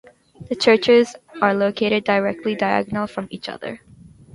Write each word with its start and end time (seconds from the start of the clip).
The 0.49 0.55
churches 0.55 1.15
are 1.43 1.53
located 1.53 2.05
directly 2.05 2.55
diagonal 2.55 3.05
from 3.05 3.27
each 3.29 3.47
other. 3.47 3.81